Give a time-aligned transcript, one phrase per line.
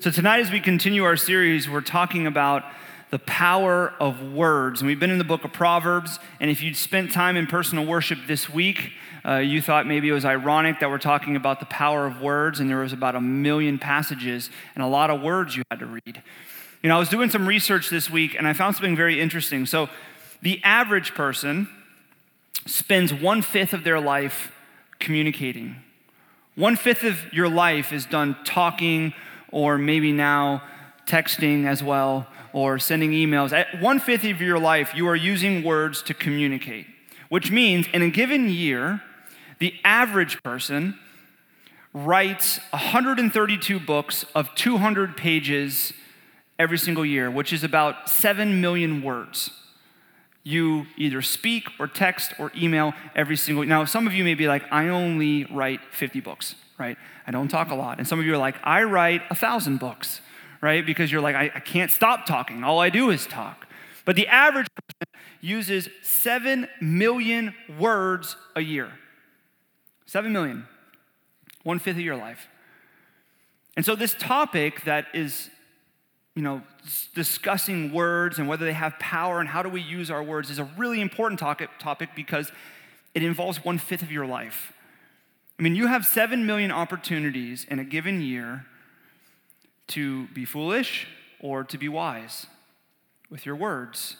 [0.00, 2.62] So, tonight, as we continue our series, we're talking about
[3.10, 4.80] the power of words.
[4.80, 6.20] And we've been in the book of Proverbs.
[6.38, 8.92] And if you'd spent time in personal worship this week,
[9.26, 12.60] uh, you thought maybe it was ironic that we're talking about the power of words,
[12.60, 15.86] and there was about a million passages and a lot of words you had to
[15.86, 16.22] read.
[16.80, 19.66] You know, I was doing some research this week, and I found something very interesting.
[19.66, 19.88] So,
[20.42, 21.68] the average person
[22.66, 24.52] spends one fifth of their life
[25.00, 25.74] communicating.
[26.54, 29.12] One fifth of your life is done talking,
[29.50, 30.62] or maybe now
[31.06, 33.52] texting as well, or sending emails.
[33.52, 36.86] At one fifth of your life, you are using words to communicate,
[37.28, 39.02] which means in a given year,
[39.58, 40.98] the average person
[41.94, 45.92] writes 132 books of 200 pages
[46.58, 49.50] every single year, which is about 7 million words.
[50.42, 54.48] You either speak or text or email every single Now, some of you may be
[54.48, 56.96] like, I only write 50 books, right?
[57.26, 57.98] I don't talk a lot.
[57.98, 60.20] And some of you are like, I write a thousand books,
[60.60, 60.84] right?
[60.84, 62.62] Because you're like, I, I can't stop talking.
[62.64, 63.66] All I do is talk.
[64.04, 68.90] But the average person uses 7 million words a year.
[70.06, 70.66] 7 million,
[71.62, 72.48] one fifth of your life.
[73.76, 75.50] And so, this topic that is,
[76.34, 76.62] you know,
[77.14, 80.58] discussing words and whether they have power and how do we use our words is
[80.58, 82.50] a really important topic, topic because
[83.14, 84.72] it involves one fifth of your life.
[85.58, 88.66] I mean, you have 7 million opportunities in a given year
[89.88, 91.08] to be foolish
[91.40, 92.46] or to be wise
[93.28, 94.16] with your words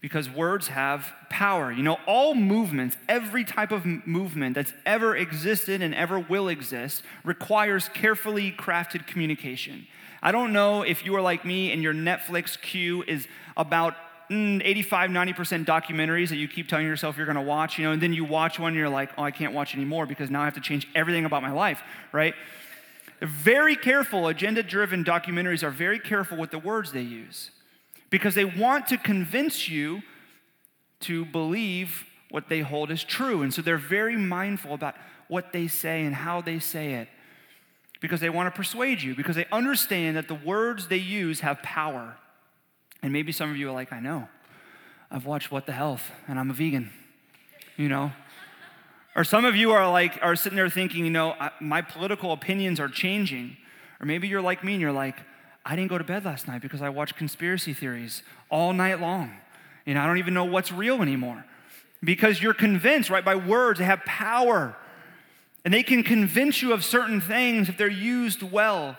[0.00, 1.70] because words have power.
[1.70, 7.02] You know, all movements, every type of movement that's ever existed and ever will exist,
[7.24, 9.86] requires carefully crafted communication.
[10.22, 13.94] I don't know if you are like me and your Netflix queue is about
[14.30, 18.12] 85, 90% documentaries that you keep telling yourself you're gonna watch, you know, and then
[18.12, 20.54] you watch one and you're like, oh, I can't watch anymore because now I have
[20.54, 22.34] to change everything about my life, right?
[23.20, 27.50] They're very careful, agenda driven documentaries are very careful with the words they use
[28.10, 30.02] because they want to convince you
[31.00, 33.42] to believe what they hold as true.
[33.42, 34.94] And so they're very mindful about
[35.28, 37.08] what they say and how they say it
[38.00, 41.62] because they want to persuade you, because they understand that the words they use have
[41.62, 42.16] power.
[43.02, 44.28] And maybe some of you are like, I know.
[45.10, 46.90] I've watched What the Health and I'm a vegan,
[47.76, 48.12] you know?
[49.16, 52.78] Or some of you are like, are sitting there thinking, you know, my political opinions
[52.78, 53.56] are changing.
[54.00, 55.16] Or maybe you're like me and you're like,
[55.64, 59.32] I didn't go to bed last night because I watched conspiracy theories all night long.
[59.86, 61.44] And I don't even know what's real anymore.
[62.02, 64.76] Because you're convinced, right, by words, they have power.
[65.64, 68.96] And they can convince you of certain things if they're used well.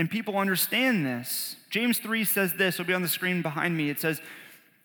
[0.00, 1.56] And people understand this.
[1.68, 3.90] James 3 says this, it'll be on the screen behind me.
[3.90, 4.22] It says,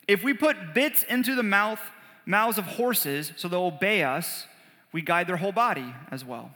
[0.10, 1.80] If we put bits into the mouth,
[2.26, 4.46] mouths of horses so they'll obey us,
[4.92, 6.52] we guide their whole body as well.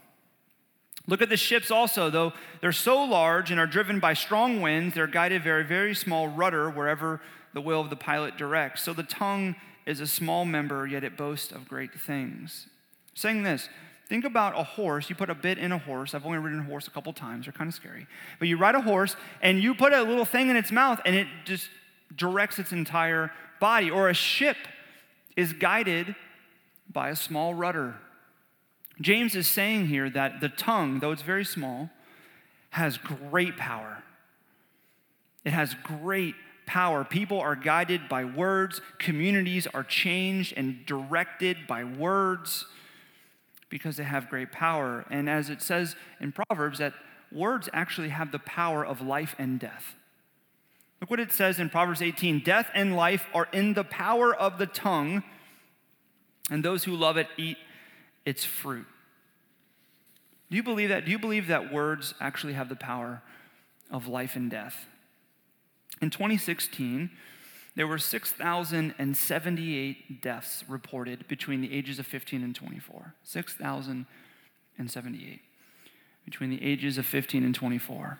[1.07, 4.93] Look at the ships also, though they're so large and are driven by strong winds,
[4.93, 7.21] they're guided by a very small rudder wherever
[7.53, 8.83] the will of the pilot directs.
[8.83, 9.55] So the tongue
[9.85, 12.67] is a small member, yet it boasts of great things.
[13.13, 13.69] Saying this,
[14.09, 15.09] think about a horse.
[15.09, 16.13] You put a bit in a horse.
[16.13, 18.07] I've only ridden a horse a couple times, they're kind of scary.
[18.39, 21.15] But you ride a horse and you put a little thing in its mouth and
[21.15, 21.69] it just
[22.15, 23.31] directs its entire
[23.61, 23.89] body.
[23.89, 24.57] Or a ship
[25.37, 26.15] is guided
[26.91, 27.95] by a small rudder
[29.01, 31.89] James is saying here that the tongue, though it's very small,
[32.71, 34.03] has great power.
[35.45, 37.03] It has great power.
[37.03, 42.65] People are guided by words, communities are changed and directed by words
[43.69, 45.05] because they have great power.
[45.09, 46.93] And as it says in Proverbs, that
[47.31, 49.95] words actually have the power of life and death.
[51.01, 54.57] Look what it says in Proverbs 18 Death and life are in the power of
[54.57, 55.23] the tongue,
[56.51, 57.57] and those who love it eat
[58.25, 58.85] its fruit.
[60.49, 61.05] Do you believe that?
[61.05, 63.21] Do you believe that words actually have the power
[63.91, 64.87] of life and death?
[66.01, 67.11] In 2016,
[67.75, 73.13] there were 6,078 deaths reported between the ages of 15 and 24.
[73.23, 75.41] 6,078
[76.25, 78.19] between the ages of 15 and 24.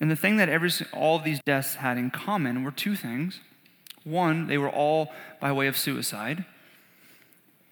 [0.00, 3.40] And the thing that every, all of these deaths had in common were two things.
[4.04, 6.46] One, they were all by way of suicide,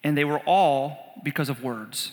[0.05, 2.13] and they were all because of words.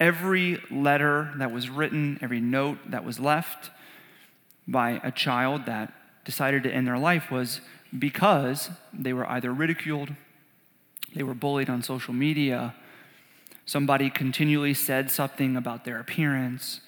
[0.00, 3.70] Every letter that was written, every note that was left
[4.66, 5.92] by a child that
[6.24, 7.60] decided to end their life was
[7.98, 10.10] because they were either ridiculed,
[11.14, 12.74] they were bullied on social media,
[13.66, 16.80] somebody continually said something about their appearance,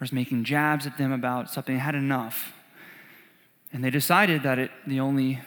[0.00, 2.52] or was making jabs at them about something, they had enough.
[3.72, 5.40] And they decided that it, the only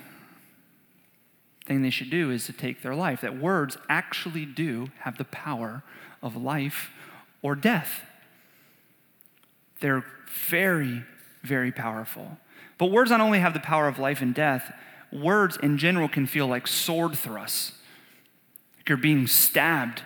[1.65, 3.21] thing they should do is to take their life.
[3.21, 5.83] That words actually do have the power
[6.21, 6.91] of life
[7.41, 8.01] or death.
[9.79, 10.03] They're
[10.49, 11.03] very,
[11.43, 12.37] very powerful.
[12.81, 14.73] But words not only have the power of life and death,
[15.13, 17.73] words in general can feel like sword thrusts.
[18.75, 20.01] Like you're being stabbed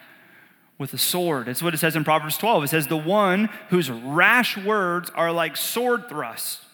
[0.78, 1.48] with a sword.
[1.48, 2.66] It's what it says in Proverbs 12.
[2.66, 6.66] It says, The one whose rash words are like sword thrusts,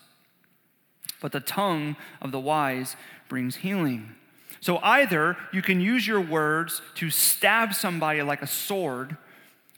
[1.21, 2.95] but the tongue of the wise
[3.29, 4.15] brings healing.
[4.59, 9.17] So either you can use your words to stab somebody like a sword,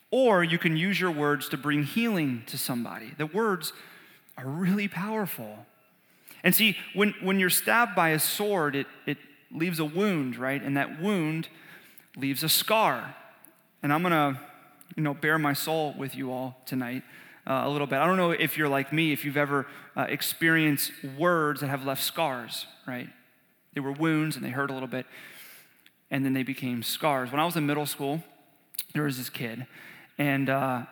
[0.10, 3.12] or you can use your words to bring healing to somebody.
[3.18, 3.74] The words
[4.38, 5.66] are really powerful.
[6.44, 9.18] And see, when, when you're stabbed by a sword, it, it
[9.52, 10.62] leaves a wound, right?
[10.62, 11.48] And that wound
[12.18, 13.16] leaves a scar.
[13.82, 14.40] And I'm going to,
[14.96, 17.04] you know, bare my soul with you all tonight
[17.48, 18.00] uh, a little bit.
[18.00, 21.86] I don't know if you're like me, if you've ever uh, experienced words that have
[21.86, 23.10] left scars, right?
[23.74, 25.06] They were wounds and they hurt a little bit,
[26.12, 27.32] and then they became scars.
[27.32, 28.24] When I was in middle school,
[28.94, 29.66] there was this kid,
[30.18, 30.84] and uh,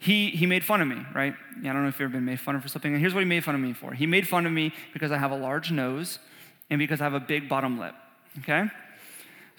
[0.00, 1.34] he, he made fun of me, right?
[1.62, 2.90] Yeah, I don't know if you've ever been made fun of for something.
[2.90, 3.92] And here's what he made fun of me for.
[3.92, 6.18] He made fun of me because I have a large nose
[6.70, 7.94] and because I have a big bottom lip,
[8.38, 8.70] okay?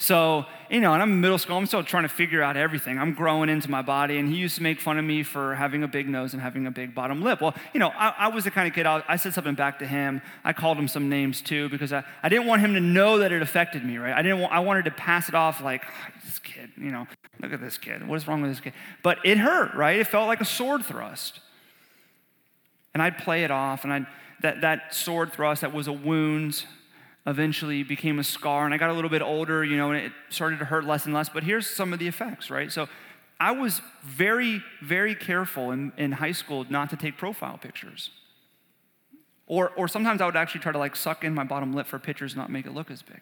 [0.02, 2.98] So, you know, and I'm in middle school, I'm still trying to figure out everything.
[2.98, 5.84] I'm growing into my body, and he used to make fun of me for having
[5.84, 7.40] a big nose and having a big bottom lip.
[7.40, 9.78] Well, you know, I, I was the kind of kid, I, I, said something back
[9.78, 10.24] to him.
[10.44, 13.32] I called him some names too, because I, I didn't want him to know that
[13.32, 14.16] it affected me, right?
[14.16, 17.06] I didn't want, I wanted to pass it off like, oh, this kid, you know,
[17.40, 18.08] look at this kid.
[18.08, 18.74] What is wrong with this kid?
[19.04, 20.00] But it hurt, right?
[20.00, 21.42] It felt like a sword thrust.
[22.96, 24.08] And I'd play it off, and I'd,
[24.42, 26.66] that, that sword thrust that was a wound
[27.28, 28.66] eventually became a scar.
[28.66, 31.06] And I got a little bit older, you know, and it started to hurt less
[31.06, 31.30] and less.
[31.30, 32.72] But here's some of the effects, right?
[32.72, 32.88] So
[33.40, 38.12] I was very, very careful in, in high school not to take profile pictures.
[39.48, 42.00] Or, or sometimes I would actually try to like suck in my bottom lip for
[42.00, 43.22] pictures, not make it look as big.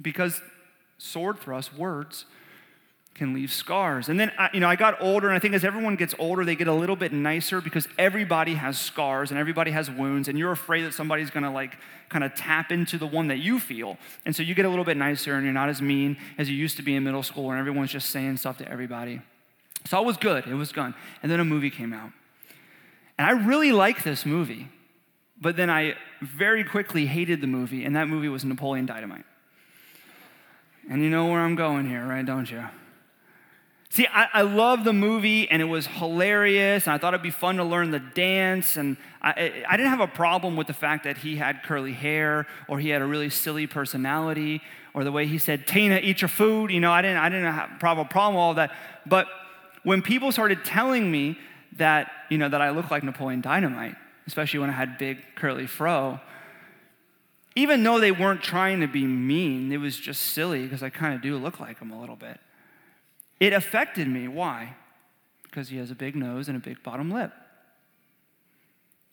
[0.00, 0.40] Because
[0.98, 2.26] sword thrust, words,
[3.14, 4.08] can leave scars.
[4.08, 6.56] And then, you know, I got older, and I think as everyone gets older, they
[6.56, 10.52] get a little bit nicer because everybody has scars and everybody has wounds, and you're
[10.52, 11.76] afraid that somebody's gonna like
[12.08, 13.98] kind of tap into the one that you feel.
[14.26, 16.56] And so you get a little bit nicer, and you're not as mean as you
[16.56, 19.20] used to be in middle school, and everyone's just saying stuff to everybody.
[19.86, 20.92] So it was good, it was good.
[21.22, 22.10] And then a movie came out.
[23.16, 24.68] And I really liked this movie,
[25.40, 29.24] but then I very quickly hated the movie, and that movie was Napoleon Dynamite.
[30.90, 32.26] And you know where I'm going here, right?
[32.26, 32.64] Don't you?
[33.94, 37.30] See, I, I love the movie and it was hilarious, and I thought it'd be
[37.30, 38.76] fun to learn the dance.
[38.76, 42.48] And I, I didn't have a problem with the fact that he had curly hair
[42.66, 44.62] or he had a really silly personality
[44.94, 46.72] or the way he said, Tina, eat your food.
[46.72, 48.72] You know, I didn't, I didn't have a problem with all that.
[49.06, 49.28] But
[49.84, 51.38] when people started telling me
[51.76, 53.94] that, you know, that I looked like Napoleon Dynamite,
[54.26, 56.18] especially when I had big curly fro,
[57.54, 61.14] even though they weren't trying to be mean, it was just silly because I kind
[61.14, 62.40] of do look like him a little bit.
[63.40, 64.28] It affected me.
[64.28, 64.76] Why?
[65.42, 67.32] Because he has a big nose and a big bottom lip.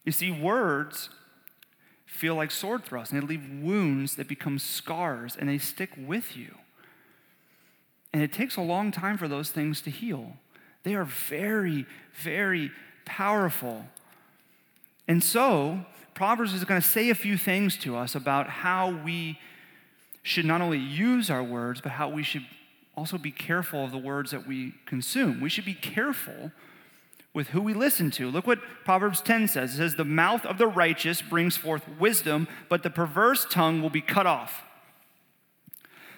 [0.05, 1.09] You see, words
[2.05, 6.35] feel like sword thrusts, and they leave wounds that become scars, and they stick with
[6.35, 6.55] you.
[8.13, 10.33] And it takes a long time for those things to heal.
[10.83, 12.71] They are very, very
[13.05, 13.85] powerful.
[15.07, 19.39] And so, Proverbs is going to say a few things to us about how we
[20.23, 22.45] should not only use our words, but how we should
[22.95, 25.39] also be careful of the words that we consume.
[25.39, 26.51] We should be careful
[27.33, 28.29] with who we listen to.
[28.29, 29.73] Look what Proverbs 10 says.
[29.73, 33.89] It says, The mouth of the righteous brings forth wisdom, but the perverse tongue will
[33.89, 34.63] be cut off.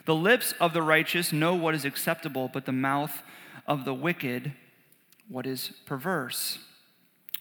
[0.05, 3.21] The lips of the righteous know what is acceptable, but the mouth
[3.67, 4.53] of the wicked,
[5.29, 6.59] what is perverse.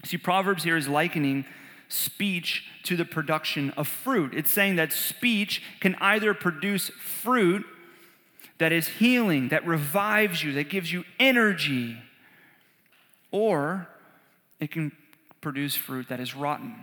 [0.05, 1.45] See, Proverbs here is likening
[1.89, 4.33] speech to the production of fruit.
[4.35, 7.67] It's saying that speech can either produce fruit
[8.63, 11.97] that is healing, that revives you, that gives you energy,
[13.33, 13.89] or
[14.61, 14.93] it can
[15.41, 16.77] produce fruit that is rotten.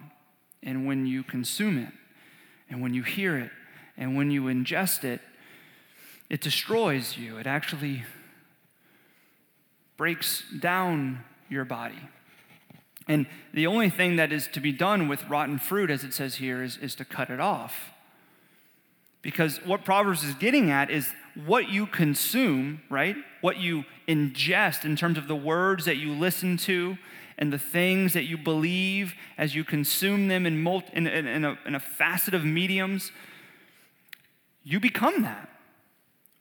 [0.62, 1.94] And when you consume it,
[2.70, 3.50] and when you hear it,
[3.96, 5.22] and when you ingest it,
[6.30, 7.38] it destroys you.
[7.38, 8.04] It actually
[9.96, 12.10] breaks down your body.
[13.08, 16.36] And the only thing that is to be done with rotten fruit, as it says
[16.36, 17.94] here, is, is to cut it off.
[19.22, 21.14] Because what Proverbs is getting at is
[21.46, 23.16] what you consume, right?
[23.42, 26.98] What you ingest in terms of the words that you listen to
[27.38, 31.46] and the things that you believe as you consume them in, multi, in, in, in,
[31.46, 33.12] a, in a facet of mediums,
[34.64, 35.50] you become that.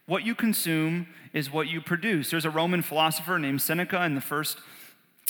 [0.07, 2.31] What you consume is what you produce.
[2.31, 4.59] There's a Roman philosopher named Seneca in the first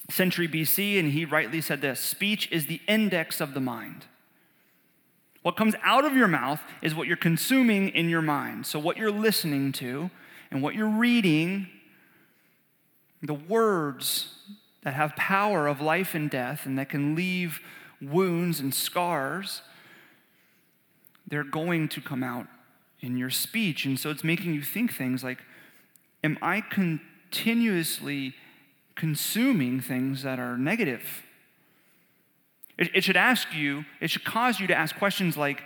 [0.09, 4.07] century BC, and he rightly said this speech is the index of the mind.
[5.49, 8.67] What comes out of your mouth is what you're consuming in your mind.
[8.67, 10.11] So, what you're listening to
[10.51, 11.69] and what you're reading,
[13.23, 14.35] the words
[14.83, 17.61] that have power of life and death and that can leave
[18.03, 19.63] wounds and scars,
[21.27, 22.47] they're going to come out
[23.01, 23.87] in your speech.
[23.87, 25.39] And so it's making you think things like,
[26.23, 28.35] Am I continuously
[28.97, 31.23] consuming things that are negative?
[32.79, 35.65] It, it should ask you, it should cause you to ask questions like,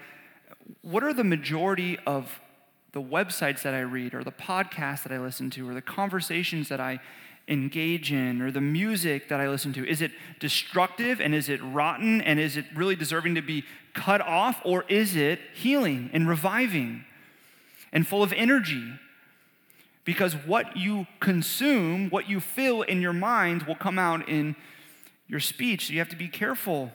[0.80, 2.40] What are the majority of
[2.92, 6.68] the websites that I read, or the podcasts that I listen to, or the conversations
[6.68, 7.00] that I
[7.48, 9.86] engage in, or the music that I listen to?
[9.86, 13.64] Is it destructive and is it rotten and is it really deserving to be
[13.94, 17.04] cut off, or is it healing and reviving
[17.92, 18.94] and full of energy?
[20.04, 24.56] Because what you consume, what you feel in your mind, will come out in
[25.28, 25.86] your speech.
[25.86, 26.90] So you have to be careful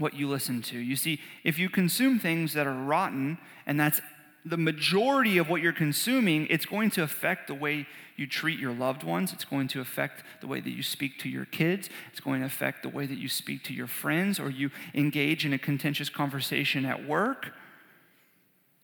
[0.00, 0.78] what you listen to.
[0.78, 4.00] You see, if you consume things that are rotten, and that's
[4.44, 8.72] the majority of what you're consuming, it's going to affect the way you treat your
[8.72, 9.32] loved ones.
[9.32, 11.90] It's going to affect the way that you speak to your kids.
[12.10, 15.44] It's going to affect the way that you speak to your friends or you engage
[15.44, 17.52] in a contentious conversation at work.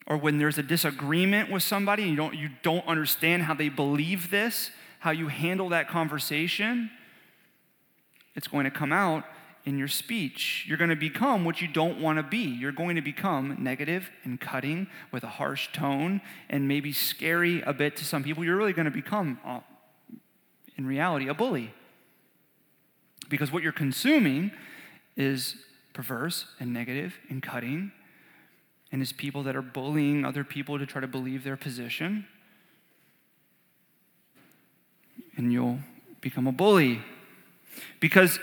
[0.07, 3.71] Or when there's a disagreement with somebody and you don't, you don't understand how they
[3.71, 4.71] believe this,
[5.01, 6.91] how you handle that conversation,
[8.35, 9.25] it's going to come out
[9.67, 10.65] in your speech.
[10.69, 12.39] You're going to become what you don't want to be.
[12.39, 17.73] You're going to become negative and cutting with a harsh tone and maybe scary a
[17.73, 18.45] bit to some people.
[18.45, 19.61] You're really going to become, uh,
[20.77, 21.75] in reality, a bully.
[23.29, 24.53] Because what you're consuming
[25.17, 25.57] is
[25.93, 27.91] perverse and negative and cutting,
[28.93, 32.25] and is people that are bullying other people to try to believe their position.
[35.37, 35.81] And you'll
[36.21, 37.01] become a bully.
[37.99, 38.39] Because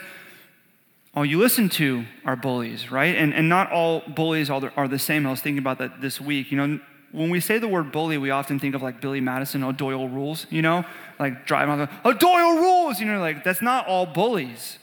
[1.16, 3.16] all you listen to are bullies, right?
[3.16, 5.28] And, and not all bullies are the, same.
[5.28, 6.52] I was thinking about that this week.
[6.52, 6.80] You know,
[7.12, 10.10] when we say the word bully, we often think of like Billy Madison, or Doyle
[10.10, 10.84] rules, you know?
[11.20, 14.80] Like driving on the, oh, Doyle rules, you know, like that's not all bullies.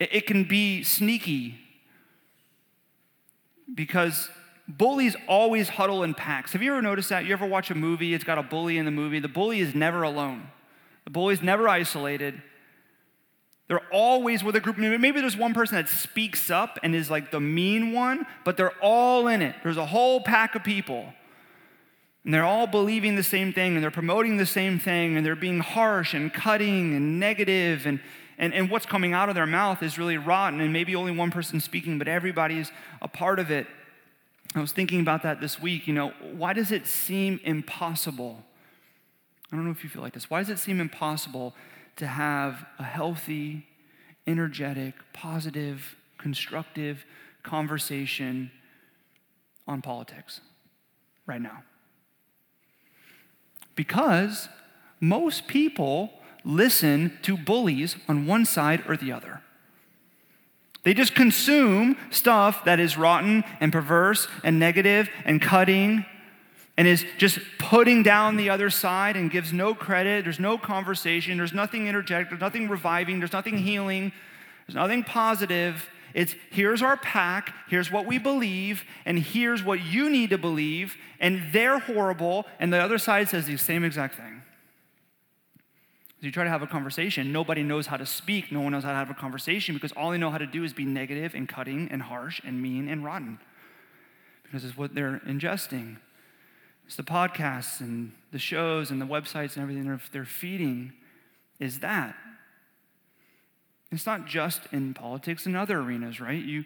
[0.00, 1.60] It, it can be sneaky
[3.72, 4.28] because
[4.66, 6.52] bullies always huddle in packs.
[6.54, 7.24] Have you ever noticed that?
[7.24, 9.20] You ever watch a movie, it's got a bully in the movie?
[9.20, 10.48] The bully is never alone,
[11.04, 12.42] the bully is never isolated.
[13.70, 14.78] They're always with a group.
[14.78, 18.74] Maybe there's one person that speaks up and is like the mean one, but they're
[18.82, 19.54] all in it.
[19.62, 21.14] There's a whole pack of people.
[22.24, 25.36] And they're all believing the same thing and they're promoting the same thing and they're
[25.36, 28.00] being harsh and cutting and negative and,
[28.38, 31.30] and, and what's coming out of their mouth is really rotten and maybe only one
[31.30, 33.68] person speaking, but everybody's a part of it.
[34.56, 35.86] I was thinking about that this week.
[35.86, 38.42] You know, why does it seem impossible?
[39.52, 40.28] I don't know if you feel like this.
[40.28, 41.54] Why does it seem impossible
[41.96, 43.66] to have a healthy,
[44.26, 47.04] energetic, positive, constructive
[47.42, 48.50] conversation
[49.66, 50.40] on politics
[51.26, 51.62] right now.
[53.74, 54.48] Because
[55.00, 56.10] most people
[56.44, 59.42] listen to bullies on one side or the other.
[60.82, 66.06] They just consume stuff that is rotten and perverse and negative and cutting
[66.80, 70.24] and is just putting down the other side and gives no credit.
[70.24, 71.36] There's no conversation.
[71.36, 72.30] There's nothing energetic.
[72.30, 73.18] There's nothing reviving.
[73.18, 74.12] There's nothing healing.
[74.66, 75.90] There's nothing positive.
[76.14, 80.96] It's here's our pack, here's what we believe, and here's what you need to believe,
[81.20, 84.40] and they're horrible, and the other side says the same exact thing.
[86.18, 88.84] As you try to have a conversation, nobody knows how to speak, no one knows
[88.84, 91.34] how to have a conversation because all they know how to do is be negative
[91.34, 93.38] and cutting and harsh and mean and rotten
[94.44, 95.98] because it's what they're ingesting.
[96.96, 100.92] The podcasts and the shows and the websites and everything they're, they're feeding
[101.58, 102.14] is that.
[103.92, 106.42] It's not just in politics and other arenas, right?
[106.42, 106.64] You,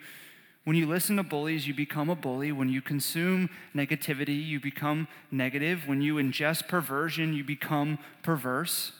[0.65, 2.53] when you listen to bullies, you become a bully.
[2.53, 5.87] When you consume negativity, you become negative.
[5.87, 8.93] When you ingest perversion, you become perverse.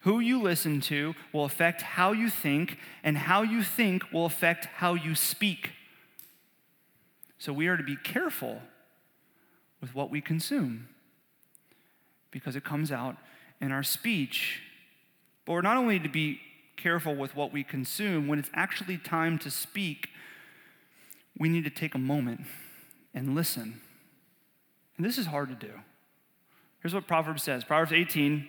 [0.00, 4.66] Who you listen to will affect how you think, and how you think will affect
[4.66, 5.70] how you speak.
[7.38, 8.60] So we are to be careful
[9.84, 10.88] with what we consume
[12.30, 13.18] because it comes out
[13.60, 14.62] in our speech.
[15.44, 16.40] But we're not only to be
[16.78, 20.08] careful with what we consume, when it's actually time to speak,
[21.38, 22.46] we need to take a moment
[23.12, 23.82] and listen.
[24.96, 25.74] And this is hard to do.
[26.80, 28.48] Here's what Proverbs says Proverbs 18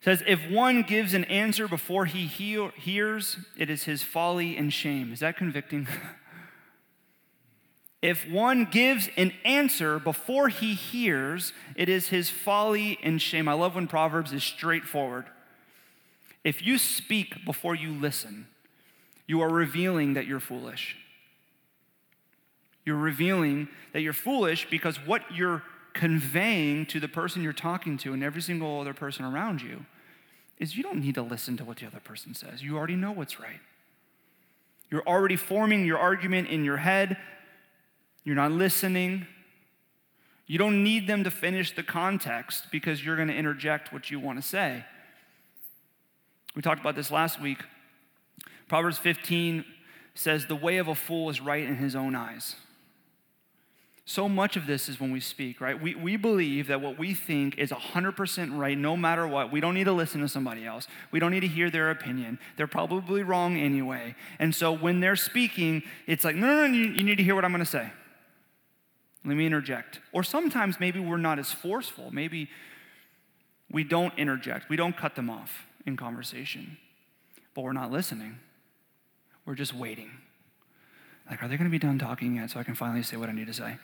[0.00, 5.12] says, If one gives an answer before he hears, it is his folly and shame.
[5.12, 5.86] Is that convicting?
[8.02, 13.48] If one gives an answer before he hears, it is his folly and shame.
[13.48, 15.26] I love when Proverbs is straightforward.
[16.42, 18.48] If you speak before you listen,
[19.28, 20.96] you are revealing that you're foolish.
[22.84, 28.12] You're revealing that you're foolish because what you're conveying to the person you're talking to
[28.12, 29.86] and every single other person around you
[30.58, 32.62] is you don't need to listen to what the other person says.
[32.62, 33.60] You already know what's right.
[34.90, 37.16] You're already forming your argument in your head.
[38.24, 39.26] You're not listening.
[40.46, 44.20] You don't need them to finish the context because you're going to interject what you
[44.20, 44.84] want to say.
[46.54, 47.58] We talked about this last week.
[48.68, 49.64] Proverbs 15
[50.14, 52.56] says, The way of a fool is right in his own eyes.
[54.04, 55.80] So much of this is when we speak, right?
[55.80, 59.52] We, we believe that what we think is 100% right no matter what.
[59.52, 60.88] We don't need to listen to somebody else.
[61.12, 62.40] We don't need to hear their opinion.
[62.56, 64.16] They're probably wrong anyway.
[64.40, 67.36] And so when they're speaking, it's like, no, no, no, you, you need to hear
[67.36, 67.90] what I'm going to say.
[69.24, 70.00] Let me interject.
[70.12, 72.10] Or sometimes maybe we're not as forceful.
[72.12, 72.48] Maybe
[73.70, 76.76] we don't interject, we don't cut them off in conversation,
[77.54, 78.38] but we're not listening.
[79.46, 80.10] We're just waiting.
[81.30, 83.28] Like, are they going to be done talking yet so I can finally say what
[83.28, 83.78] I need to say?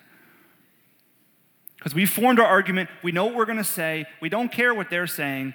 [1.76, 4.75] Because we formed our argument, we know what we're going to say, we don't care
[4.75, 5.54] what they're saying,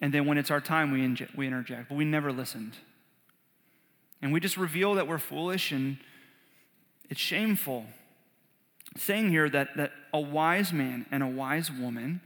[0.00, 2.76] and then when it's our time, we, inje- we interject, but we never listened.
[4.20, 5.96] And we just reveal that we're foolish and
[7.12, 7.84] it's shameful.
[8.96, 12.22] Saying here that, that a wise man and a wise woman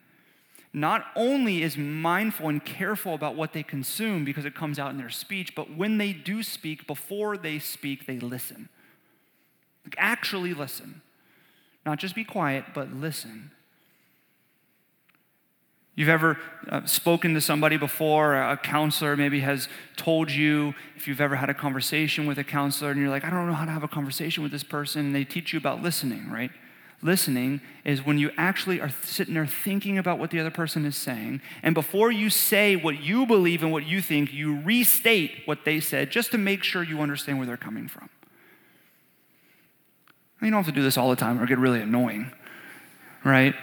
[0.73, 4.97] not only is mindful and careful about what they consume because it comes out in
[4.99, 8.69] their speech, but when they do speak, before they speak, they listen.
[9.85, 11.02] Like actually listen.
[11.85, 13.50] Not just be quiet, but listen.
[15.97, 16.37] You've ever
[16.69, 21.49] uh, spoken to somebody before, a counselor maybe has told you, if you've ever had
[21.49, 23.88] a conversation with a counselor and you're like, I don't know how to have a
[23.88, 26.50] conversation with this person, and they teach you about listening, right?
[27.00, 30.97] Listening is when you actually are sitting there thinking about what the other person is
[30.97, 35.65] saying, and before you say what you believe and what you think, you restate what
[35.65, 38.11] they said just to make sure you understand where they're coming from.
[40.43, 42.31] You don't have to do this all the time or get really annoying,
[43.25, 43.55] right?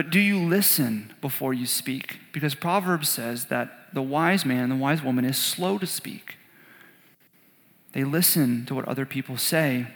[0.00, 2.20] But do you listen before you speak?
[2.32, 6.36] Because Proverbs says that the wise man, the wise woman is slow to speak.
[7.92, 9.88] They listen to what other people say.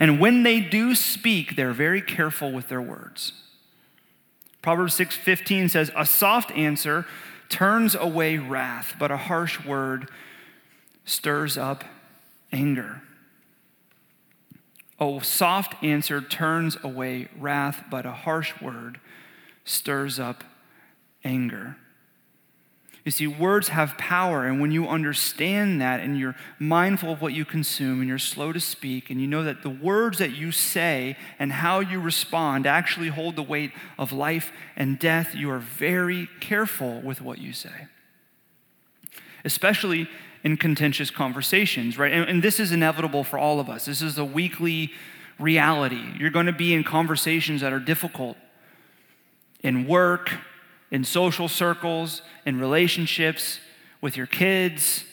[0.00, 3.32] And when they do speak, they're very careful with their words.
[4.60, 7.06] Proverbs 6:15 says, "A soft answer
[7.48, 10.10] turns away wrath, but a harsh word
[11.04, 11.84] stirs up
[12.50, 13.02] anger."
[15.00, 19.00] A soft answer turns away wrath, but a harsh word
[19.64, 20.44] stirs up
[21.24, 21.76] anger.
[23.04, 27.32] You see, words have power, and when you understand that and you're mindful of what
[27.32, 30.52] you consume and you're slow to speak, and you know that the words that you
[30.52, 35.58] say and how you respond actually hold the weight of life and death, you are
[35.58, 37.86] very careful with what you say.
[39.46, 40.06] Especially
[40.42, 42.12] in contentious conversations, right?
[42.12, 43.84] And, and, this is inevitable for all of us.
[43.84, 44.92] This is a weekly
[45.38, 46.02] reality.
[46.18, 48.36] You're going to be in conversations that are difficult
[49.62, 50.32] in work,
[50.90, 53.60] in social circles, in relationships,
[54.00, 55.04] with your kids,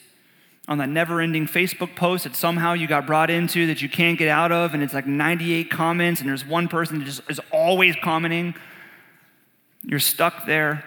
[0.67, 4.17] on that never ending Facebook post that somehow you got brought into that you can't
[4.17, 7.39] get out of, and it's like 98 comments, and there's one person that just is
[7.51, 8.53] always commenting.
[9.83, 10.83] You're stuck there.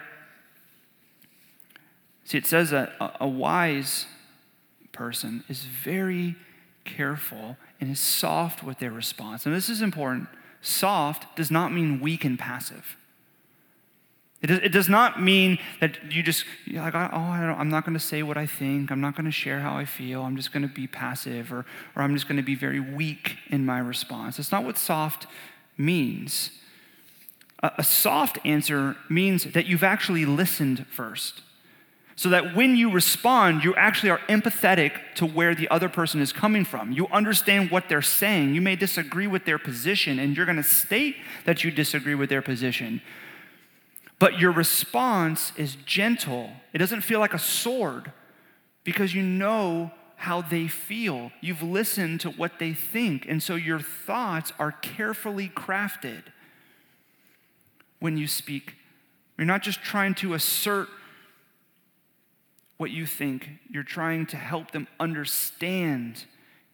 [2.25, 4.07] See, it says that a wise
[5.01, 6.37] person is very
[6.85, 9.47] careful and is soft with their response.
[9.47, 10.29] And this is important.
[10.61, 12.99] Soft does not mean weak and passive.
[14.43, 18.05] It does, not mean that you just, you're like, oh, I am not going to
[18.13, 18.91] say what I think.
[18.91, 20.21] I'm not going to share how I feel.
[20.21, 21.65] I'm just going to be passive or,
[21.97, 24.37] or I'm just going to be very weak in my response.
[24.37, 25.27] That's not what soft
[25.79, 26.51] means.
[27.63, 31.41] A, a soft answer means that you've actually listened first
[32.21, 36.35] so that when you respond, you actually are empathetic to where the other person is
[36.35, 36.93] coming from.
[36.93, 38.55] You understand what they're saying.
[38.55, 42.29] You may disagree with their position, and you're going to state that you disagree with
[42.29, 43.01] their position.
[44.19, 48.13] But your response is gentle, it doesn't feel like a sword
[48.85, 51.33] because you know how they feel.
[51.41, 56.25] You've listened to what they think, and so your thoughts are carefully crafted
[57.99, 58.75] when you speak.
[59.39, 60.91] You're not just trying to assert
[62.81, 63.47] what you think.
[63.69, 66.25] You're trying to help them understand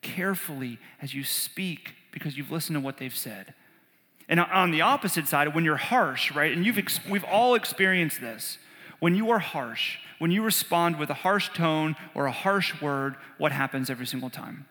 [0.02, 3.54] carefully as you speak because you've listened to what they've said.
[4.28, 6.52] And on the opposite side, when you're harsh, right?
[6.52, 8.58] And you've ex- we've all experienced this.
[9.00, 13.16] When you are harsh, when you respond with a harsh tone or a harsh word,
[13.36, 14.66] what happens every single time?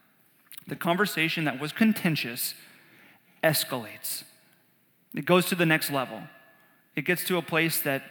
[0.68, 2.54] The conversation that was contentious
[3.44, 4.24] escalates.
[5.14, 6.22] It goes to the next level.
[6.96, 8.04] It gets to a place that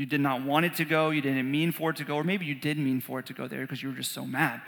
[0.00, 2.24] you did not want it to go, you didn't mean for it to go, or
[2.24, 4.62] maybe you did mean for it to go there because you were just so mad.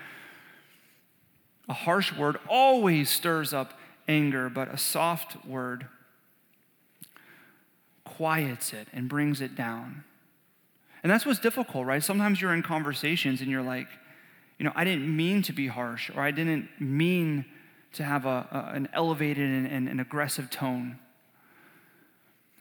[1.70, 3.72] A harsh word always stirs up
[4.06, 5.86] anger, but a soft word
[8.04, 10.04] quiets it and brings it down.
[11.02, 12.02] And that's what's difficult, right?
[12.02, 13.88] Sometimes you're in conversations and you're like,
[14.58, 17.46] you know, I didn't mean to be harsh, or I didn't mean
[17.94, 20.98] to have a, a an elevated and, and an aggressive tone.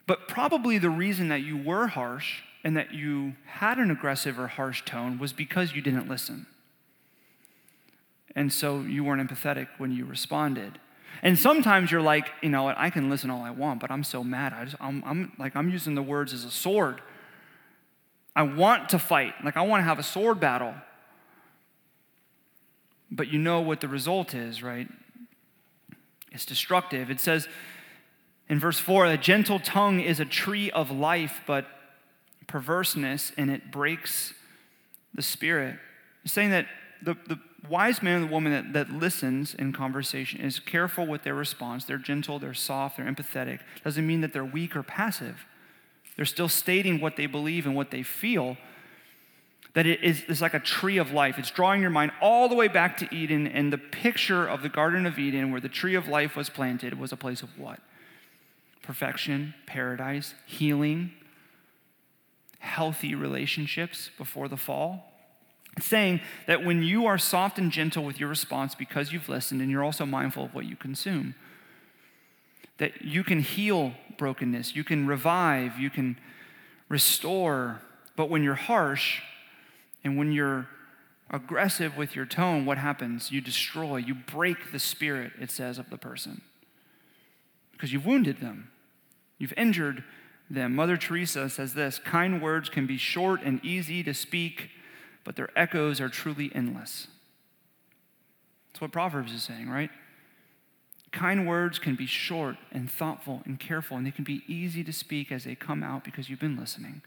[0.08, 4.48] But probably the reason that you were harsh and that you had an aggressive or
[4.48, 6.46] harsh tone was because you didn't listen.
[8.36, 10.80] And so you weren't empathetic when you responded.
[11.22, 14.24] And sometimes you're like, you know, I can listen all I want, but I'm so
[14.24, 14.54] mad.
[14.54, 17.02] I just, I'm, I'm like, I'm using the words as a sword.
[18.36, 19.34] I want to fight.
[19.44, 20.74] Like, I want to have a sword battle.
[23.12, 24.88] But you know what the result is, right?
[26.32, 27.12] It's destructive.
[27.12, 27.48] It says
[28.48, 31.68] in verse 4 a gentle tongue is a tree of life, but
[32.52, 34.34] perverseness and it breaks
[35.14, 35.80] the spirit.
[36.26, 36.68] It's saying that
[37.02, 41.24] the, the wise man and the woman that, that listens in conversation is careful with
[41.24, 41.86] their response.
[41.86, 43.60] They're gentle, they're soft, they're empathetic.
[43.86, 45.46] Doesn't mean that they're weak or passive.
[46.18, 48.58] They're still stating what they believe and what they feel.
[49.74, 51.40] That it is it's like a tree of life.
[51.40, 54.68] It's drawing your mind all the way back to Eden, and the picture of the
[54.68, 57.80] Garden of Eden, where the tree of life was planted, was a place of what?
[58.82, 61.14] Perfection, paradise, healing,
[62.72, 65.12] healthy relationships before the fall
[65.80, 69.72] saying that when you are soft and gentle with your response because you've listened and
[69.72, 71.34] you're also mindful of what you consume,
[72.78, 76.18] that you can heal brokenness, you can revive, you can
[76.90, 77.82] restore.
[78.16, 79.22] But when you're harsh
[80.04, 80.68] and when you're
[81.30, 83.32] aggressive with your tone, what happens?
[83.32, 86.42] You destroy, you break the spirit, it says, of the person
[87.72, 88.70] because you've wounded them,
[89.40, 90.04] you've injured
[90.54, 90.76] them.
[90.76, 94.70] Mother Teresa says this kind words can be short and easy to speak
[95.24, 97.08] but their echoes are truly endless.
[98.72, 99.90] That's what Proverbs is saying, right?
[101.12, 104.94] Kind words can be short and thoughtful and careful, and they can be easy to
[104.94, 107.02] speak as they come out because you've been listening.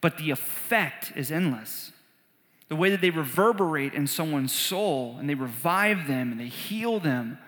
[0.00, 1.92] But the effect is endless.
[2.68, 7.00] The way that they reverberate in someone's soul and they revive them and they heal
[7.00, 7.38] them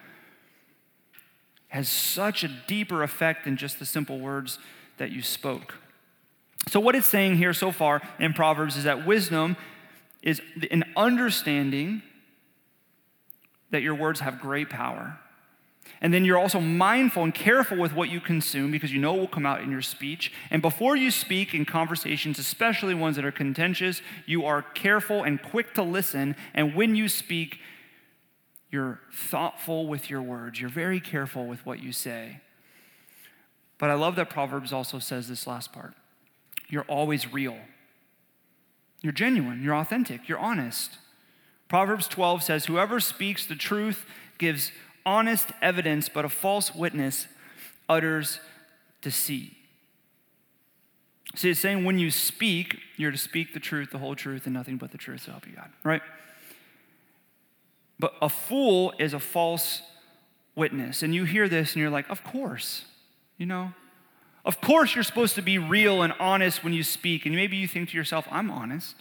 [1.73, 4.59] has such a deeper effect than just the simple words
[4.99, 5.73] that you spoke.
[6.69, 9.57] So, what it's saying here so far in Proverbs is that wisdom
[10.23, 12.03] is an understanding
[13.71, 15.19] that your words have great power.
[16.03, 19.21] And then you're also mindful and careful with what you consume because you know it
[19.21, 20.31] will come out in your speech.
[20.51, 25.43] And before you speak in conversations, especially ones that are contentious, you are careful and
[25.43, 26.37] quick to listen.
[26.53, 27.61] And when you speak,
[28.73, 30.59] you're thoughtful with your words.
[30.59, 32.41] You're very careful with what you say.
[33.79, 35.95] But I love that Proverbs also says this last part
[36.69, 37.59] you're always real.
[39.03, 40.97] You're genuine, you're authentic, you're honest.
[41.69, 44.07] Proverbs 12 says, Whoever speaks the truth
[44.39, 44.73] gives
[45.05, 47.27] honest evidence, but a false witness
[47.89, 48.41] utters
[49.03, 49.55] deceit.
[51.35, 54.55] See, it's saying when you speak, you're to speak the truth, the whole truth, and
[54.55, 56.03] nothing but the truth to help you God, right?
[58.03, 59.81] But a fool is a false
[60.57, 61.05] witness.
[61.05, 62.85] And you hear this and you're like, of course,
[63.39, 63.75] you know,
[64.45, 67.27] of course, you're supposed to be real and honest when you speak.
[67.27, 68.97] And maybe you think to yourself, I'm honest.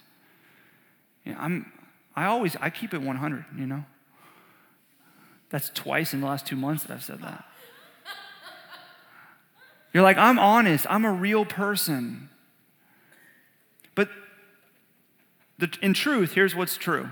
[1.26, 1.72] You know, I'm,
[2.16, 3.86] I always, I keep it 100, you know?
[5.50, 7.44] That's twice in the last two months that I've said that.
[9.96, 10.86] You're like, I'm honest.
[10.88, 12.30] I'm a real person.
[13.96, 14.10] But
[15.58, 17.10] the, in truth, here's what's true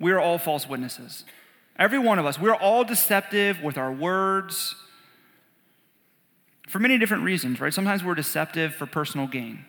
[0.00, 1.24] we are all false witnesses.
[1.78, 2.38] Every one of us.
[2.38, 4.74] We're all deceptive with our words
[6.68, 7.74] for many different reasons, right?
[7.74, 9.64] Sometimes we're deceptive for personal gain.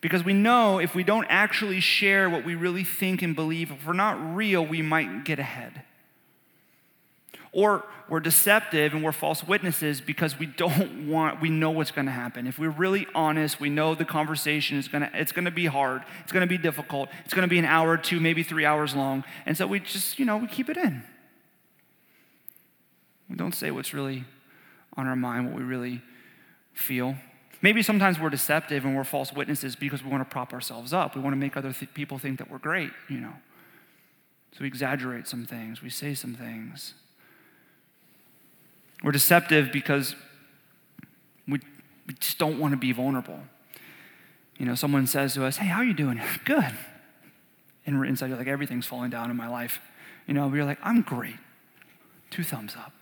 [0.00, 3.86] Because we know if we don't actually share what we really think and believe, if
[3.86, 5.82] we're not real, we might get ahead.
[7.56, 12.04] Or we're deceptive and we're false witnesses because we don't want, we know what's going
[12.04, 12.46] to happen.
[12.46, 16.02] If we're really honest, we know the conversation is going to, it's to be hard.
[16.22, 17.08] It's going to be difficult.
[17.24, 19.24] It's going to be an hour or two, maybe three hours long.
[19.46, 21.02] And so we just, you know, we keep it in.
[23.30, 24.24] We don't say what's really
[24.94, 26.02] on our mind, what we really
[26.74, 27.16] feel.
[27.62, 31.16] Maybe sometimes we're deceptive and we're false witnesses because we want to prop ourselves up.
[31.16, 33.32] We want to make other th- people think that we're great, you know.
[34.52, 36.92] So we exaggerate some things, we say some things.
[39.02, 40.14] We're deceptive because
[41.46, 41.60] we,
[42.06, 43.40] we just don't want to be vulnerable.
[44.58, 46.20] You know, someone says to us, Hey, how are you doing?
[46.44, 46.72] Good.
[47.86, 49.80] And we're inside, you're like, everything's falling down in my life.
[50.26, 51.36] You know, we're like, I'm great.
[52.30, 52.92] Two thumbs up.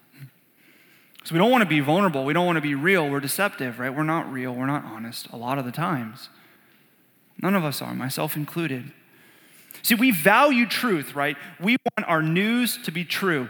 [1.25, 2.27] So we don't want to be vulnerable.
[2.27, 3.09] We don't want to be real.
[3.09, 3.95] We're deceptive, right?
[3.95, 4.55] We're not real.
[4.55, 6.29] We're not honest a lot of the times.
[7.41, 8.93] None of us are, myself included.
[9.83, 11.37] See, we value truth, right?
[11.59, 13.49] We want our news to be true.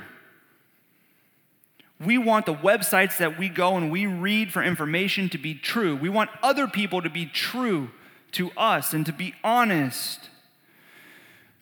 [2.04, 5.96] We want the websites that we go and we read for information to be true.
[5.96, 7.90] We want other people to be true
[8.32, 10.28] to us and to be honest.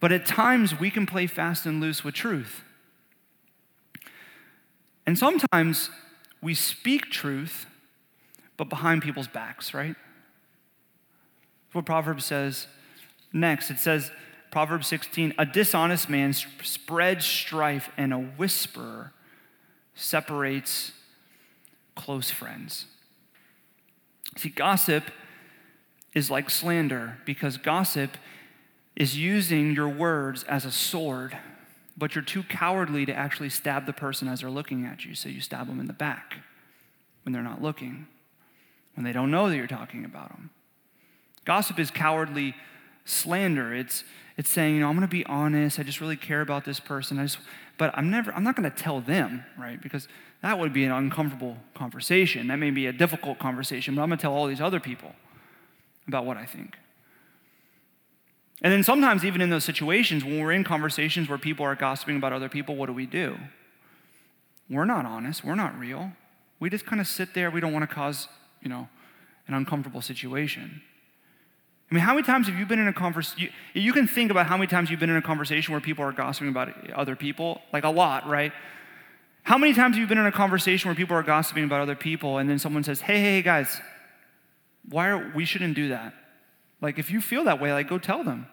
[0.00, 2.62] But at times we can play fast and loose with truth.
[5.06, 5.90] And sometimes
[6.40, 7.66] we speak truth,
[8.56, 9.96] but behind people's backs, right?
[11.72, 12.66] what Proverbs says
[13.32, 13.70] next.
[13.70, 14.10] It says,
[14.50, 19.12] Proverbs 16, a dishonest man spreads strife, and a whisperer
[19.94, 20.92] separates
[21.94, 22.86] close friends.
[24.36, 25.04] See, gossip
[26.14, 28.16] is like slander because gossip
[28.96, 31.36] is using your words as a sword,
[31.96, 35.28] but you're too cowardly to actually stab the person as they're looking at you, so
[35.28, 36.36] you stab them in the back
[37.22, 38.06] when they're not looking,
[38.94, 40.50] when they don't know that you're talking about them.
[41.44, 42.54] Gossip is cowardly
[43.04, 43.74] slander.
[43.74, 44.04] It's,
[44.36, 45.78] it's saying, you know, I'm going to be honest.
[45.78, 47.18] I just really care about this person.
[47.18, 47.38] I just,
[47.78, 49.80] but I'm never, I'm not going to tell them, right?
[49.80, 50.08] Because
[50.42, 52.48] that would be an uncomfortable conversation.
[52.48, 55.12] That may be a difficult conversation, but I'm going to tell all these other people
[56.08, 56.76] about what I think.
[58.62, 62.16] And then sometimes, even in those situations, when we're in conversations where people are gossiping
[62.16, 63.36] about other people, what do we do?
[64.70, 65.44] We're not honest.
[65.44, 66.12] We're not real.
[66.60, 67.50] We just kind of sit there.
[67.50, 68.28] We don't want to cause,
[68.62, 68.88] you know,
[69.48, 70.80] an uncomfortable situation.
[71.92, 73.50] I mean, how many times have you been in a conversation?
[73.74, 76.02] You, you, can think about how many times you've been in a conversation where people
[76.02, 78.50] are gossiping about other people, like a lot, right?
[79.42, 81.94] How many times have you been in a conversation where people are gossiping about other
[81.94, 83.78] people and then someone says, hey, hey, hey, guys,
[84.88, 86.14] why are we shouldn't do that?
[86.80, 88.46] Like, if you feel that way, like, go tell them.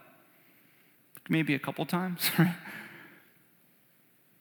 [1.30, 2.56] Maybe a couple times, right?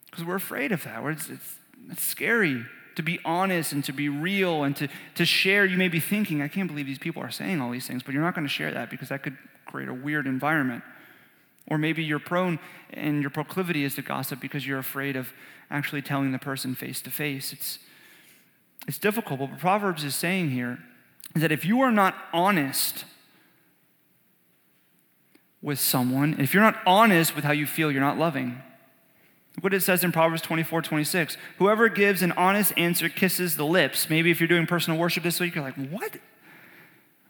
[0.06, 1.04] Because we're afraid of that.
[1.04, 1.54] It's, it's,
[1.88, 2.64] it's scary
[2.98, 5.64] to be honest and to be real and to, to share.
[5.64, 8.12] You may be thinking, I can't believe these people are saying all these things, but
[8.12, 10.82] you're not going to share that because that could create a weird environment.
[11.68, 12.58] Or maybe you're prone
[12.92, 15.32] and your proclivity is to gossip because you're afraid of
[15.70, 17.52] actually telling the person face to face.
[17.52, 17.78] It's
[18.88, 20.78] it's difficult, but what Proverbs is saying here
[21.36, 23.04] is that if you are not honest
[25.62, 28.60] with someone, if you're not honest with how you feel, you're not loving.
[29.58, 31.36] Look what it says in Proverbs 24, 26.
[31.58, 34.08] Whoever gives an honest answer kisses the lips.
[34.08, 36.18] Maybe if you're doing personal worship this week, you're like, what?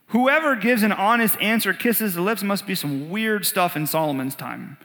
[0.08, 4.34] Whoever gives an honest answer kisses the lips must be some weird stuff in Solomon's
[4.34, 4.76] time.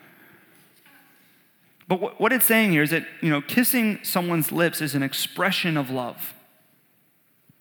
[1.90, 5.76] But what it's saying here is that, you know, kissing someone's lips is an expression
[5.76, 6.34] of love.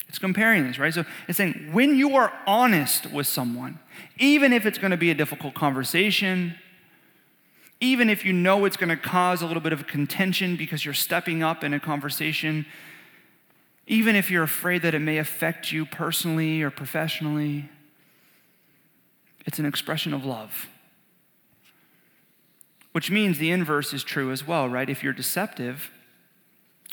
[0.08, 0.94] It's comparing this, right?
[0.94, 3.80] So it's saying when you are honest with someone,
[4.20, 6.54] even if it's going to be a difficult conversation,
[7.82, 10.94] even if you know it's going to cause a little bit of contention because you're
[10.94, 12.64] stepping up in a conversation,
[13.88, 17.68] even if you're afraid that it may affect you personally or professionally,
[19.46, 20.68] it's an expression of love.
[22.92, 24.88] Which means the inverse is true as well, right?
[24.88, 25.90] If you're deceptive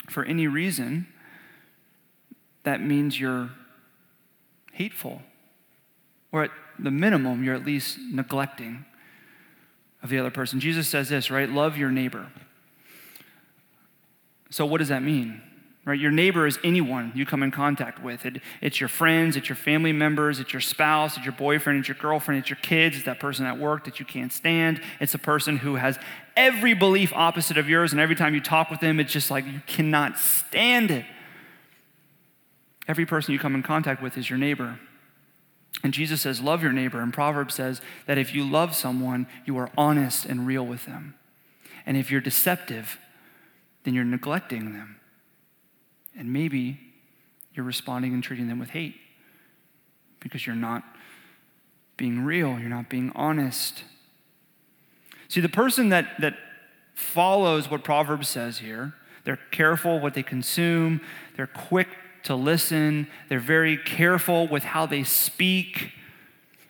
[0.08, 1.06] for any reason,
[2.64, 3.50] that means you're
[4.72, 5.22] hateful.
[6.32, 6.50] Or at
[6.80, 8.86] the minimum, you're at least neglecting
[10.02, 10.60] of the other person.
[10.60, 11.48] Jesus says this, right?
[11.48, 12.28] Love your neighbor.
[14.50, 15.42] So, what does that mean?
[15.84, 15.98] Right?
[15.98, 18.26] Your neighbor is anyone you come in contact with.
[18.26, 21.88] It, it's your friends, it's your family members, it's your spouse, it's your boyfriend, it's
[21.88, 24.82] your girlfriend, it's your kids, it's that person at work that you can't stand.
[25.00, 25.98] It's a person who has
[26.36, 29.46] every belief opposite of yours, and every time you talk with them, it's just like
[29.46, 31.06] you cannot stand it.
[32.86, 34.78] Every person you come in contact with is your neighbor.
[35.82, 37.00] And Jesus says, Love your neighbor.
[37.00, 41.14] And Proverbs says that if you love someone, you are honest and real with them.
[41.86, 42.98] And if you're deceptive,
[43.84, 44.96] then you're neglecting them.
[46.16, 46.78] And maybe
[47.54, 48.96] you're responding and treating them with hate
[50.20, 50.84] because you're not
[51.96, 53.84] being real, you're not being honest.
[55.28, 56.34] See, the person that, that
[56.94, 61.00] follows what Proverbs says here, they're careful what they consume,
[61.36, 61.88] they're quick
[62.24, 63.06] to listen.
[63.28, 65.92] They're very careful with how they speak.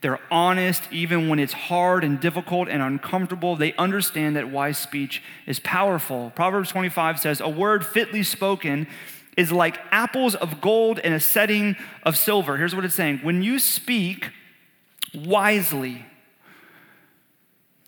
[0.00, 3.56] They're honest even when it's hard and difficult and uncomfortable.
[3.56, 6.32] They understand that wise speech is powerful.
[6.34, 8.86] Proverbs 25 says, A word fitly spoken
[9.36, 12.56] is like apples of gold in a setting of silver.
[12.56, 14.30] Here's what it's saying When you speak
[15.14, 16.06] wisely,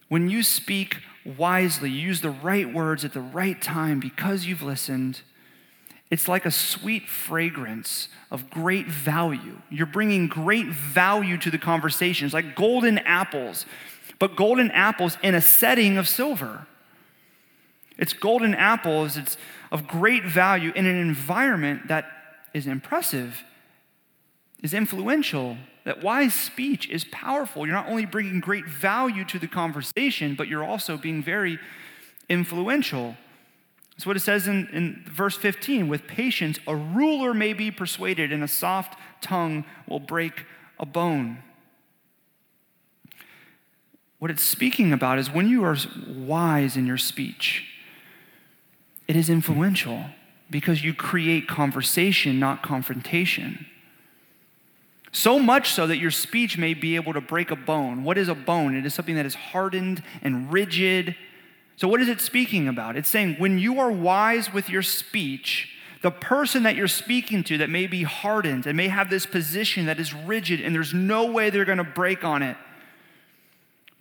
[0.09, 4.63] when you speak wisely, you use the right words at the right time because you've
[4.63, 5.23] listened
[6.13, 9.57] it's like a sweet fragrance of great value.
[9.71, 12.27] You're bringing great value to the conversation.
[12.27, 13.65] It's like golden apples,
[14.19, 16.67] but golden apples in a setting of silver.
[17.97, 19.39] It's golden apples, it's
[19.71, 22.05] of great value in an environment that
[22.53, 23.43] is impressive,
[24.63, 27.67] is influential, that wise speech is powerful.
[27.67, 31.59] You're not only bringing great value to the conversation, but you're also being very
[32.29, 33.17] influential.
[34.07, 35.89] What it says in, in verse 15.
[35.89, 40.45] With patience, a ruler may be persuaded, and a soft tongue will break
[40.81, 41.39] a bone.
[44.23, 47.65] what it's speaking about is when you are wise in your speech,
[49.09, 50.05] it is influential
[50.49, 53.67] because you create conversation, not confrontation.
[55.11, 58.05] So much so that your speech may be able to break a bone.
[58.05, 58.77] What is a bone?
[58.77, 61.17] It is something that is hardened and rigid.
[61.77, 62.97] So, what is it speaking about?
[62.97, 65.71] It's saying when you are wise with your speech,
[66.03, 69.87] the person that you're speaking to that may be hardened and may have this position
[69.87, 72.57] that is rigid and there's no way they're going to break on it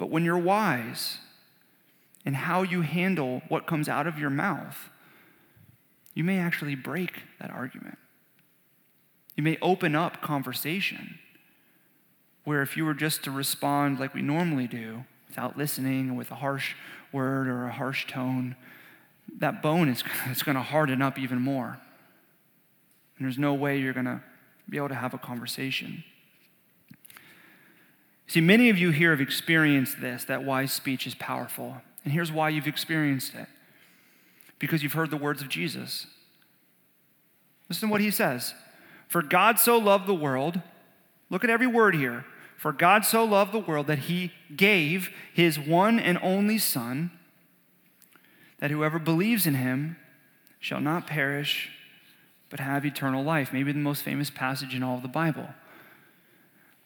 [0.02, 1.20] but when you're wise
[2.26, 4.90] in how you handle what comes out of your mouth,
[6.16, 8.00] you may actually break that argument.
[9.38, 11.20] You may open up conversation
[12.46, 16.36] where if you were just to respond like we normally do, without listening, with a
[16.36, 16.74] harsh
[17.12, 18.56] word or a harsh tone,
[19.40, 21.80] that bone is it's going to harden up even more.
[23.18, 24.22] And there's no way you're going to
[24.70, 26.04] be able to have a conversation.
[28.28, 31.82] See, many of you here have experienced this that wise speech is powerful.
[32.04, 33.48] And here's why you've experienced it
[34.58, 36.08] because you've heard the words of Jesus.
[37.68, 38.54] Listen to what he says
[39.08, 40.62] For God so loved the world,
[41.30, 42.26] look at every word here.
[42.62, 47.10] For God so loved the world that he gave his one and only Son,
[48.60, 49.98] that whoever believes in him
[50.60, 51.72] shall not perish,
[52.52, 53.52] but have eternal life.
[53.52, 55.48] Maybe the most famous passage in all of the Bible.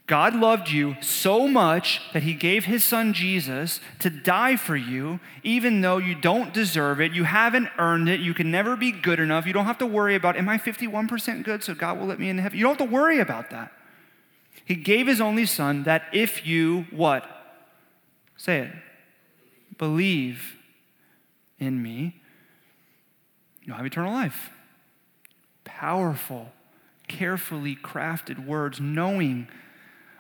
[0.08, 5.20] God loved you so much that he gave his son Jesus to die for you,
[5.44, 7.12] even though you don't deserve it.
[7.12, 8.22] You haven't earned it.
[8.22, 9.46] You can never be good enough.
[9.46, 12.30] You don't have to worry about, am I 51% good so God will let me
[12.30, 12.58] in heaven?
[12.58, 13.74] You don't have to worry about that.
[14.66, 17.26] He gave his only son that if you, what?
[18.36, 18.72] Say it.
[19.78, 20.56] Believe
[21.60, 22.22] in me,
[23.64, 24.50] you'll have eternal life.
[25.64, 26.52] Powerful,
[27.08, 29.48] carefully crafted words, knowing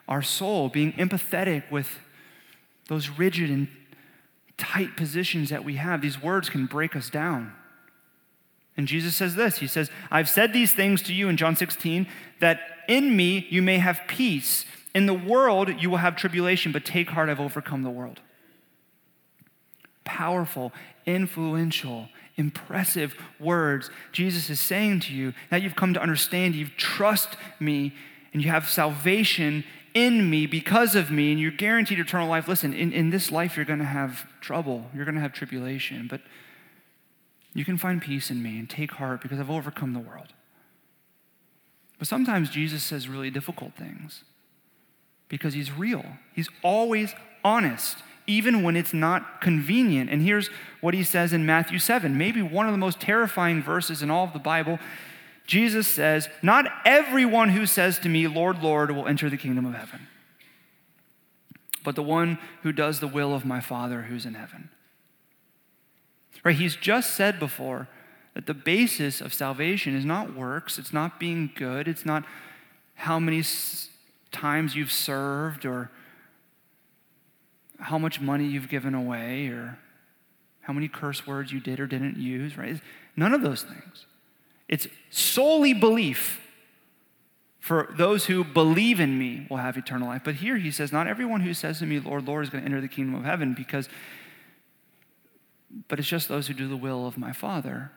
[0.07, 1.99] our soul, being empathetic with
[2.87, 3.67] those rigid and
[4.57, 6.01] tight positions that we have.
[6.01, 7.53] These words can break us down.
[8.77, 12.07] And Jesus says this He says, I've said these things to you in John 16,
[12.39, 14.65] that in me you may have peace.
[14.93, 18.21] In the world you will have tribulation, but take heart, I've overcome the world.
[20.03, 20.71] Powerful,
[21.05, 27.37] influential, impressive words Jesus is saying to you that you've come to understand, You've trust
[27.59, 27.93] me,
[28.33, 32.47] and you have salvation in me because of me, and you're guaranteed eternal life.
[32.47, 36.07] Listen, in, in this life, you're going to have trouble, you're going to have tribulation,
[36.09, 36.21] but
[37.53, 40.33] you can find peace in me and take heart because I've overcome the world.
[41.97, 44.23] But sometimes Jesus says really difficult things
[45.29, 46.05] because he's real.
[46.33, 50.09] He's always honest, even when it's not convenient.
[50.09, 50.49] And here's
[50.81, 54.25] what he says in Matthew 7, maybe one of the most terrifying verses in all
[54.25, 54.79] of the Bible.
[55.47, 59.75] Jesus says, Not everyone who says to me, Lord, Lord, will enter the kingdom of
[59.75, 60.07] heaven,
[61.83, 64.69] but the one who does the will of my Father who's in heaven.
[66.43, 66.55] Right?
[66.55, 67.87] He's just said before
[68.35, 72.23] that the basis of salvation is not works, it's not being good, it's not
[72.95, 73.43] how many
[74.31, 75.89] times you've served or
[77.79, 79.79] how much money you've given away or
[80.61, 82.79] how many curse words you did or didn't use, right?
[83.15, 84.05] None of those things.
[84.67, 86.41] It's solely belief.
[87.59, 90.21] For those who believe in me will have eternal life.
[90.23, 92.69] But here he says, Not everyone who says to me, Lord, Lord, is going to
[92.69, 93.89] enter the kingdom of heaven, because,
[95.87, 97.91] but it's just those who do the will of my Father.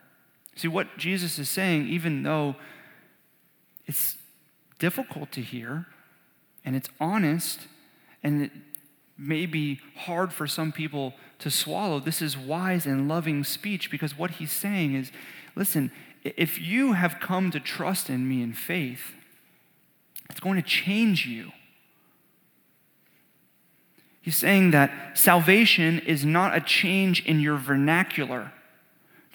[0.58, 2.56] See, what Jesus is saying, even though
[3.86, 4.16] it's
[4.80, 5.86] difficult to hear,
[6.64, 7.68] and it's honest,
[8.24, 8.50] and it
[9.16, 14.18] may be hard for some people to swallow, this is wise and loving speech because
[14.18, 15.12] what he's saying is
[15.54, 15.92] listen,
[16.24, 19.12] if you have come to trust in me in faith,
[20.28, 21.52] it's going to change you.
[24.20, 28.52] He's saying that salvation is not a change in your vernacular.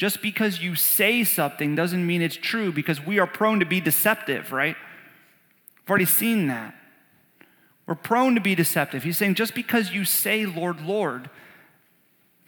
[0.03, 3.79] Just because you say something doesn't mean it's true because we are prone to be
[3.79, 4.75] deceptive, right?
[5.79, 6.75] We've already seen that.
[7.87, 9.03] We're prone to be deceptive.
[9.03, 11.29] He's saying just because you say, Lord, Lord,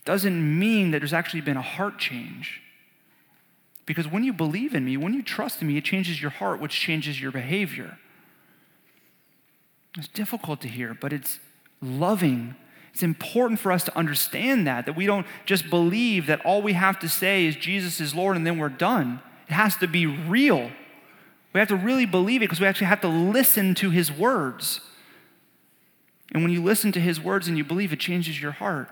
[0.04, 2.60] doesn't mean that there's actually been a heart change.
[3.86, 6.60] Because when you believe in me, when you trust in me, it changes your heart,
[6.60, 7.98] which changes your behavior.
[9.98, 11.40] It's difficult to hear, but it's
[11.82, 12.58] loving.
[12.96, 16.72] It's important for us to understand that, that we don't just believe that all we
[16.72, 19.20] have to say is Jesus is Lord and then we're done.
[19.50, 20.72] It has to be real.
[21.52, 24.80] We have to really believe it because we actually have to listen to his words.
[26.32, 28.88] And when you listen to his words and you believe, it changes your heart.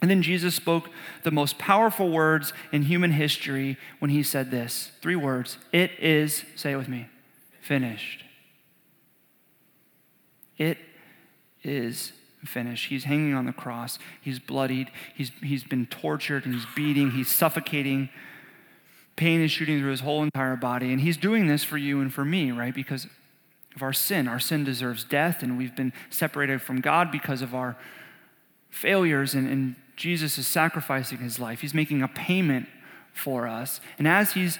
[0.00, 0.90] And then Jesus spoke
[1.22, 6.44] the most powerful words in human history when he said this three words It is,
[6.56, 7.06] say it with me,
[7.60, 8.24] finished.
[10.58, 10.78] It
[11.62, 12.10] is
[12.44, 12.88] finished.
[12.88, 13.98] He's hanging on the cross.
[14.20, 14.90] He's bloodied.
[15.14, 17.12] He's, he's been tortured and he's beating.
[17.12, 18.08] He's suffocating.
[19.16, 20.92] Pain is shooting through his whole entire body.
[20.92, 22.74] And he's doing this for you and for me, right?
[22.74, 23.06] Because
[23.74, 24.28] of our sin.
[24.28, 27.76] Our sin deserves death, and we've been separated from God because of our
[28.70, 29.34] failures.
[29.34, 31.60] And, and Jesus is sacrificing his life.
[31.60, 32.68] He's making a payment
[33.12, 33.80] for us.
[33.98, 34.58] And as he's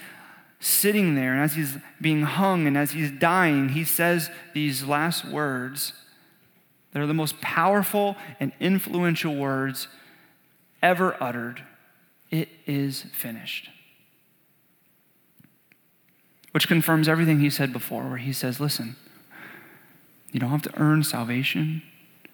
[0.60, 5.24] sitting there, and as he's being hung, and as he's dying, he says these last
[5.24, 5.92] words
[6.92, 9.88] that are the most powerful and influential words
[10.82, 11.62] ever uttered
[12.30, 13.68] It is finished.
[16.52, 18.96] Which confirms everything he said before, where he says, Listen,
[20.32, 21.82] you don't have to earn salvation.
[22.24, 22.30] You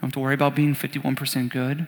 [0.00, 1.86] don't have to worry about being 51% good.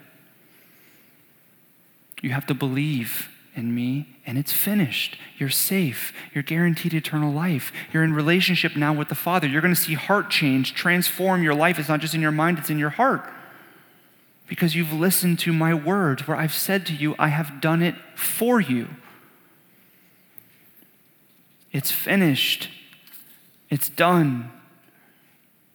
[2.20, 5.18] You have to believe in me, and it's finished.
[5.36, 6.12] You're safe.
[6.34, 7.72] You're guaranteed eternal life.
[7.92, 9.46] You're in relationship now with the Father.
[9.46, 11.78] You're going to see heart change transform your life.
[11.78, 13.30] It's not just in your mind, it's in your heart.
[14.48, 17.94] Because you've listened to my words, where I've said to you, I have done it
[18.14, 18.88] for you.
[21.72, 22.68] It's finished.
[23.70, 24.50] It's done.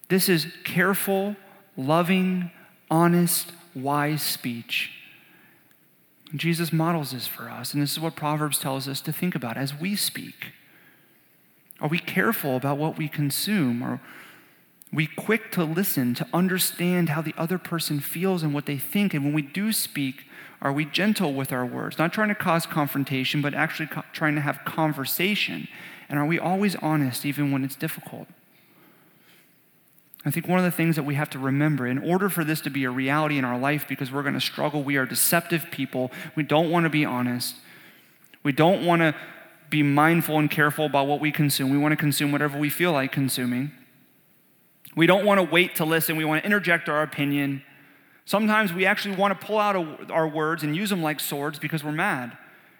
[0.08, 1.36] This is careful,
[1.76, 2.50] loving,
[2.90, 4.97] honest, wise speech.
[6.34, 9.56] Jesus models this for us, and this is what Proverbs tells us to think about
[9.56, 10.52] as we speak.
[11.80, 13.82] Are we careful about what we consume?
[13.82, 14.00] Are
[14.92, 19.14] we quick to listen, to understand how the other person feels and what they think?
[19.14, 20.24] And when we do speak,
[20.60, 21.98] are we gentle with our words?
[21.98, 25.68] Not trying to cause confrontation, but actually co- trying to have conversation.
[26.08, 28.26] And are we always honest, even when it's difficult?
[30.24, 32.60] I think one of the things that we have to remember in order for this
[32.62, 35.66] to be a reality in our life, because we're going to struggle, we are deceptive
[35.70, 36.10] people.
[36.34, 37.54] We don't want to be honest.
[38.42, 39.14] We don't want to
[39.70, 41.70] be mindful and careful about what we consume.
[41.70, 43.70] We want to consume whatever we feel like consuming.
[44.96, 46.16] We don't want to wait to listen.
[46.16, 47.62] We want to interject our opinion.
[48.24, 51.84] Sometimes we actually want to pull out our words and use them like swords because
[51.84, 52.36] we're mad.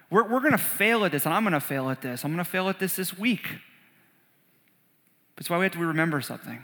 [0.09, 2.25] We're, we're going to fail at this, and I'm going to fail at this.
[2.25, 3.59] I'm going to fail at this this week.
[5.37, 6.61] That's why we have to remember something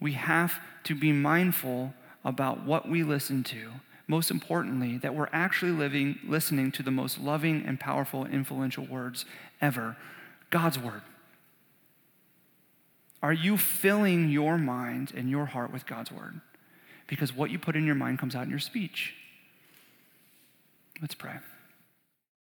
[0.00, 1.94] we have to be mindful
[2.24, 3.70] about what we listen to.
[4.06, 9.24] Most importantly, that we're actually living, listening to the most loving and powerful, influential words
[9.60, 9.96] ever
[10.50, 11.02] God's Word.
[13.22, 16.40] Are you filling your mind and your heart with God's Word?
[17.06, 19.14] Because what you put in your mind comes out in your speech.
[21.02, 21.34] Let's pray.